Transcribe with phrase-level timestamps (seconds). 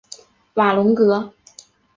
[0.55, 1.31] 瓦龙格。